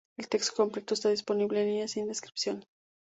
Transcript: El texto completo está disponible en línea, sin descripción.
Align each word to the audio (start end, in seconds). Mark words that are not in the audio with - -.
El 0.17 0.27
texto 0.29 0.55
completo 0.55 0.95
está 0.95 1.09
disponible 1.09 1.61
en 1.61 1.67
línea, 1.67 1.87
sin 1.87 2.07
descripción. 2.07 2.65